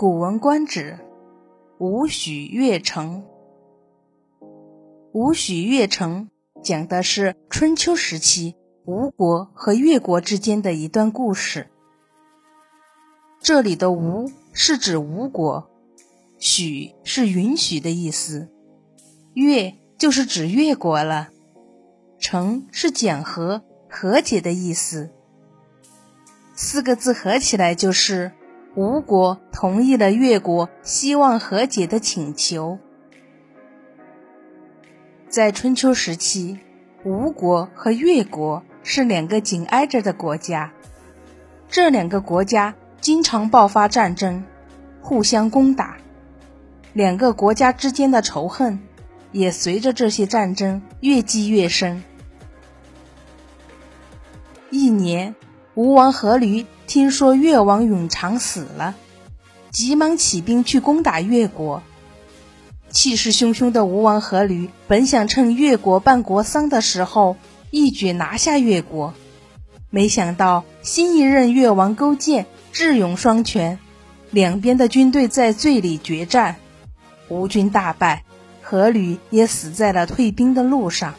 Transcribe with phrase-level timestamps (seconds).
[0.00, 0.98] 古文观止》，
[1.76, 3.22] 吴许越城。
[5.12, 6.30] 吴许越城
[6.62, 8.56] 讲的是春秋时期
[8.86, 11.68] 吴国和越国之间的一段故事。
[13.42, 15.68] 这里的“吴”是指吴国
[16.40, 18.48] ，“许”是允许的意思
[19.36, 21.28] ，“越”就是指越国了
[22.18, 25.10] ，“城”是讲和、和解的意思。
[26.54, 28.32] 四个字合起来就是。
[28.74, 32.78] 吴国同意了越国希望和解的请求。
[35.28, 36.58] 在春秋时期，
[37.04, 40.72] 吴国和越国是两个紧挨着的国家，
[41.68, 44.44] 这两个国家经常爆发战争，
[45.00, 45.96] 互相攻打，
[46.92, 48.78] 两个国家之间的仇恨
[49.32, 52.02] 也随着这些战争越积越深。
[54.70, 55.34] 一年。
[55.76, 58.96] 吴王阖闾听说越王永长死了，
[59.70, 61.84] 急忙起兵去攻打越国。
[62.90, 67.36] 气势汹汹的吴王阖闾本想趁越国办国丧的时候
[67.70, 69.14] 一举拿下越国，
[69.88, 73.78] 没想到新一任越王勾践智勇双全，
[74.32, 76.56] 两边的军队在最里决战，
[77.28, 78.24] 吴军大败，
[78.68, 81.14] 阖闾也死在了退兵的路上。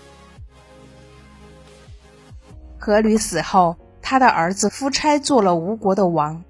[2.78, 3.78] 阖闾死后。
[4.02, 6.44] 他的儿子夫差做了吴国的王。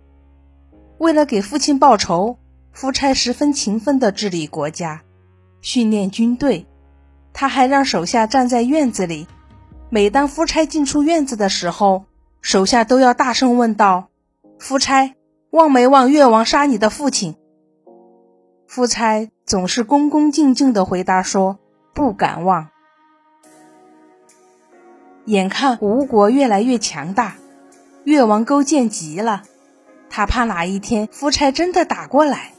[0.97, 2.37] 为了给父亲报仇，
[2.71, 5.01] 夫差十分勤奋地治理国家，
[5.61, 6.67] 训练军队。
[7.33, 9.27] 他还让手下站在院子里，
[9.89, 12.05] 每当夫差进出院子的时候，
[12.41, 14.09] 手下都要大声问道
[14.59, 15.15] ：“夫差，
[15.49, 17.35] 忘没忘越王杀你的父亲？”
[18.67, 21.59] 夫差总是恭恭敬敬地回答说
[21.93, 22.69] ：“不敢忘。”
[25.25, 27.35] 眼看吴国越来越强大。
[28.03, 29.43] 越王勾践急了，
[30.09, 32.53] 他怕哪一天夫差真的打过来，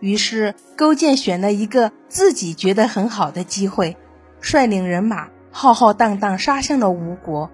[0.00, 3.96] 于是勾践选了一个自己觉得很好的机会，
[4.40, 7.50] 率领人马浩浩荡荡杀向了吴国。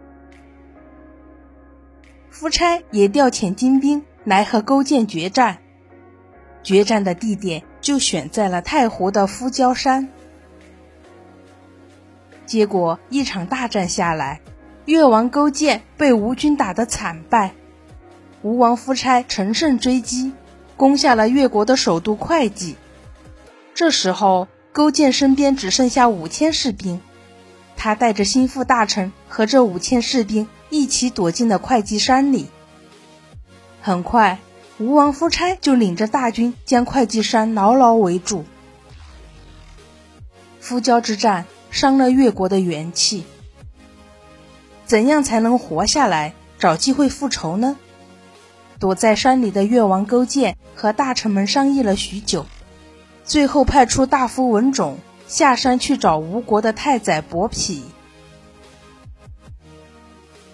[2.29, 5.59] 夫差也调遣精兵来和勾践决战，
[6.63, 10.09] 决战的地点就选在了太湖的夫交山。
[12.47, 14.41] 结果一场大战下来。
[14.91, 17.55] 越王勾践被吴军打得惨败，
[18.43, 20.33] 吴王夫差乘胜追击，
[20.77, 22.75] 攻下了越国的首都会稽。
[23.73, 27.01] 这时候，勾践身边只剩下五千士兵，
[27.77, 32.49] 他带着心腹大臣和这五千士兵一起躲进了会稽山里。
[33.81, 34.41] 很快，
[34.81, 38.45] 吴王夫差就领着大军将会稽山牢牢围住。
[40.59, 43.25] 夫交之战伤了越国的元气。
[44.91, 47.77] 怎样才能活下来，找机会复仇呢？
[48.81, 52.45] 躲在山里的越王勾践和大臣们商议了许久，
[53.23, 54.99] 最后派出大夫文种
[55.29, 57.83] 下山去找吴国的太宰伯嚭。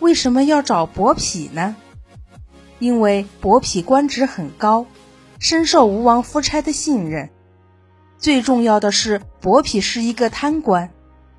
[0.01, 1.75] 为什么要找伯嚭呢？
[2.79, 4.85] 因为伯嚭官职很高，
[5.39, 7.31] 深受吴王夫差的信任。
[8.19, 10.91] 最重要的是，伯嚭是一个贪官，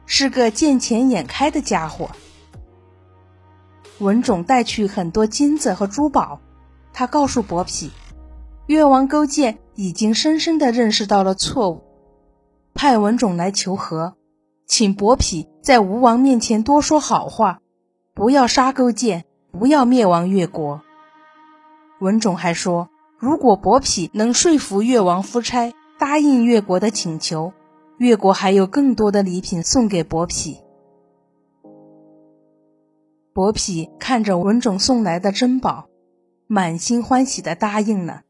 [0.07, 2.09] 是个见钱眼开的家伙。
[3.99, 6.39] 文种带去很多金子和珠宝，
[6.93, 7.89] 他告诉伯嚭，
[8.67, 11.81] 越王勾践已经深深地认识到了错误，
[12.75, 14.13] 派文种来求和，
[14.67, 17.59] 请伯嚭在吴王面前多说好话，
[18.13, 20.81] 不要杀勾践，不要灭亡越国。
[21.99, 27.51] 文种还说，如果伯嚭能说服越王夫差答应越国的请求，
[27.97, 30.66] 越国还有更多的礼品送给伯嚭。
[33.37, 35.89] 伯嚭看着文种送来的珍宝，
[36.47, 38.21] 满心欢喜的答应了。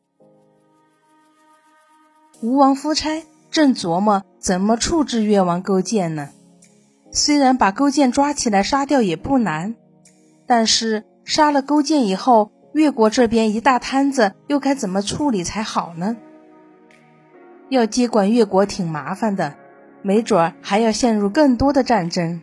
[2.42, 6.28] 吴王夫差正琢磨怎么处置越王勾践呢。
[7.10, 9.76] 虽然把勾践抓起来杀掉也不难，
[10.46, 16.18] 但是杀了勾践以后，越国这边一大摊子又该怎么处理才好呢？
[17.70, 19.56] 要接管越国挺麻烦的，
[20.02, 22.42] 没准还要陷入更多的战争。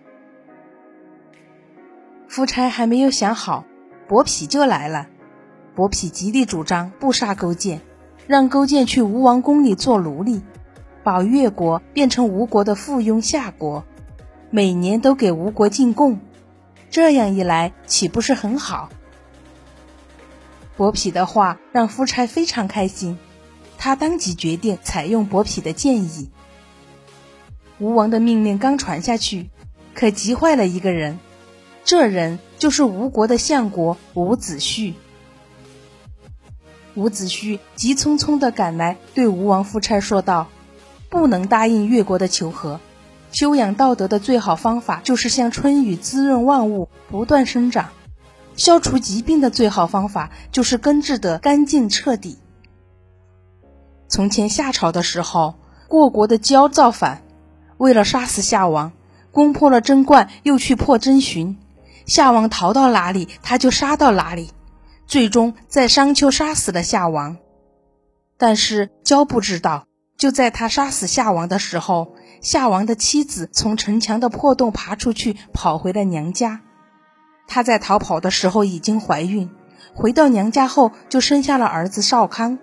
[2.34, 3.64] 夫差还没有想好，
[4.08, 5.06] 伯嚭就来了。
[5.76, 7.80] 伯嚭极力主张不杀勾践，
[8.26, 10.42] 让勾践去吴王宫里做奴隶，
[11.04, 13.84] 把越国变成吴国的附庸下国，
[14.50, 16.18] 每年都给吴国进贡。
[16.90, 18.88] 这样一来，岂不是很好？
[20.76, 23.16] 伯嚭的话让夫差非常开心，
[23.78, 26.30] 他当即决定采用伯嚭的建议。
[27.78, 29.50] 吴王的命令刚传下去，
[29.94, 31.20] 可急坏了一个人。
[31.84, 34.94] 这人就是吴国的相国伍子胥。
[36.94, 40.46] 伍子胥急匆匆地赶来，对吴王夫差说道
[41.10, 42.80] ：“不能答应越国的求和。
[43.32, 47.86] 修养道德的最好方法，就是像春雨滋润万物，不断生长；
[48.56, 52.38] 消除疾病的最好方法，就是根治得干净彻底。
[54.08, 55.56] 从前夏朝的时候，
[55.88, 57.22] 过国的焦造反，
[57.76, 58.92] 为了杀死夏王，
[59.32, 61.58] 攻破了贞观，又去破真寻。
[62.06, 64.50] 夏王逃到哪里，他就杀到哪里。”
[65.06, 67.36] 最终在商丘杀死了夏王，
[68.38, 69.86] 但是焦不知道，
[70.16, 76.62] 就在他杀死夏王的时候，夏王的妻子从城墙的破洞爬出去，跑回了娘家。
[77.46, 79.50] 她在逃跑的时候已经怀孕，
[79.94, 82.58] 回到娘家后就生下了儿子少康。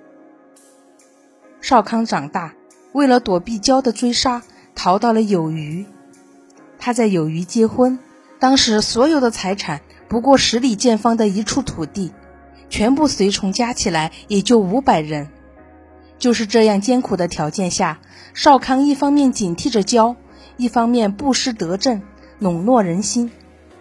[1.62, 2.56] 少康长大，
[2.92, 4.42] 为了躲避焦的追杀，
[4.74, 5.86] 逃到了有虞。
[6.80, 8.00] 他在有虞结婚，
[8.42, 12.12] 当时所有的财产不过十里见方的一处土地。
[12.72, 15.30] 全部随从加起来也就五百人，
[16.18, 18.00] 就是这样艰苦的条件下，
[18.34, 20.16] 少康一方面警惕着焦，
[20.58, 22.02] 一方面布施德政，
[22.40, 23.30] 笼络人心。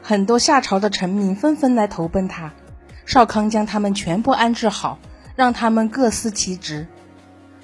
[0.02, 2.52] 很多夏朝的臣民纷纷来投奔他，
[3.06, 4.98] 少康将他们全部安置好，
[5.36, 6.86] 让他们各司其职。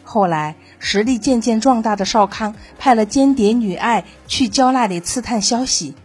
[0.04, 5.96] 后来实力渐渐壮大的少康，派了间谍女爱去焦那里刺探消息，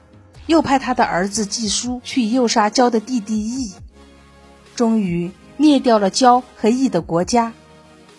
[0.51, 3.71] 又派他的儿子季书去诱杀焦的弟弟义。
[4.75, 7.53] 终于灭掉了焦和义的国家，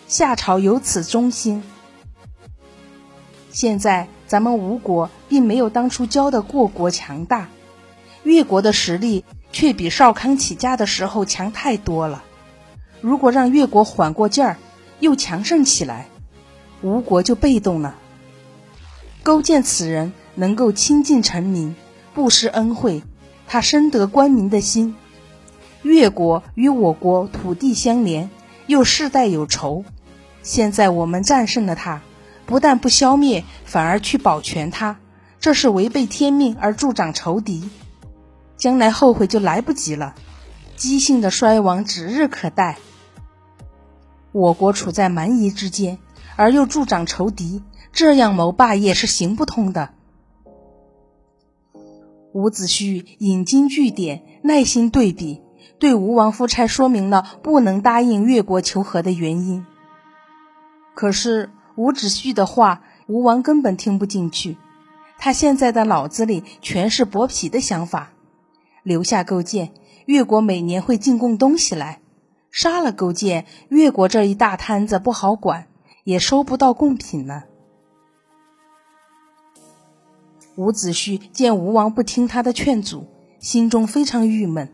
[0.07, 1.61] 夏朝由此中兴。
[3.51, 7.49] 现在咱们吴国并没有当初焦的过国强大，
[8.23, 12.23] 越国的实力却比少康起家的时候强太多了。
[12.99, 14.57] 如果让越国缓过劲儿，
[14.99, 16.07] 又强盛起来，
[16.81, 17.95] 吴国就被动了。
[19.21, 21.75] 勾践此人能够亲近臣民，
[22.13, 23.03] 不施恩惠，
[23.47, 24.95] 他深得官民的心。
[25.81, 28.29] 越国与我国土地相连，
[28.67, 29.83] 又世代有仇。
[30.41, 32.01] 现在我们战胜了他，
[32.45, 34.97] 不但不消灭，反而去保全他，
[35.39, 37.69] 这是违背天命而助长仇敌。
[38.57, 40.15] 将来后悔就来不及了，
[40.75, 42.77] 姬姓的衰亡指日可待。
[44.31, 45.97] 我国处在蛮夷之间，
[46.35, 49.92] 而又助长仇敌，这样谋霸业是行不通的。
[52.33, 55.41] 伍子胥引经据典，耐心对比。
[55.79, 59.65] 对吴王夫差说明了不能答应越国求和的原因。
[60.95, 64.57] 可是伍子胥的话，吴王根本听不进去。
[65.17, 68.11] 他现在的脑子里全是剥皮的想法。
[68.83, 69.71] 留下勾践，
[70.05, 71.99] 越国每年会进贡东西来；
[72.51, 75.67] 杀了勾践，越国这一大摊子不好管，
[76.03, 77.45] 也收不到贡品了。
[80.55, 83.07] 伍子胥见吴王不听他的劝阻，
[83.39, 84.69] 心中非常郁闷。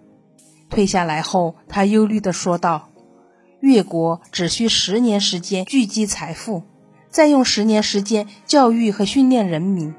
[0.70, 2.90] 退下来后，他忧虑地说道
[3.62, 6.64] ：“越国只需十年时间聚集财富，
[7.10, 9.94] 再用十年时间教育和训练人民，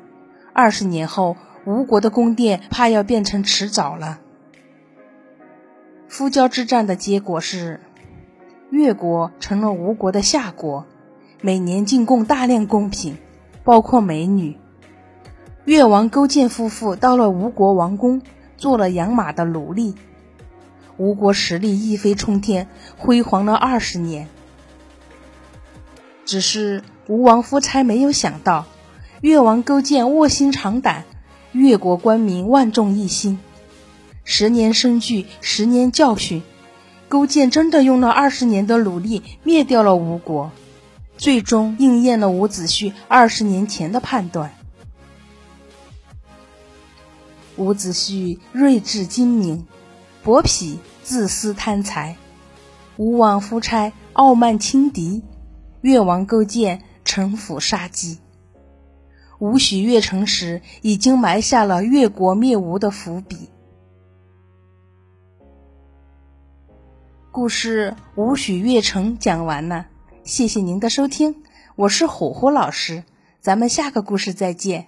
[0.52, 4.20] 二十年后，吴国的宫殿怕要变成池沼了。”
[6.06, 7.80] 夫交之战的结果是，
[8.70, 10.84] 越国成了吴国的下国，
[11.40, 13.16] 每年进贡大量贡品，
[13.64, 14.58] 包括美女。
[15.64, 18.22] 越王勾践夫妇到了吴国王宫，
[18.56, 19.94] 做了养马的奴隶。
[20.96, 24.28] 吴国实力一飞冲天，辉煌了二十年。
[26.24, 28.66] 只是吴王夫差没有想到，
[29.20, 31.04] 越王勾践卧薪尝胆，
[31.52, 33.38] 越国官民万众一心。
[34.24, 36.42] 十年生聚，十年教训，
[37.08, 40.52] 勾践真的用了二十年的努力灭掉了吴国，
[41.16, 44.52] 最终应验了伍子胥二十年前的判断。
[47.56, 49.66] 伍子胥睿智精明，
[50.22, 50.78] 薄皮。
[51.02, 52.16] 自私贪财，
[52.96, 55.24] 吴王夫差傲慢轻敌，
[55.80, 58.20] 越王勾践城府杀机。
[59.40, 63.48] 吴许越城时，已经埋下了越国灭吴的伏笔。
[67.32, 69.86] 故事吴许越城讲完了，
[70.22, 71.42] 谢谢您的收听，
[71.74, 73.02] 我是虎虎老师，
[73.40, 74.86] 咱们下个故事再见。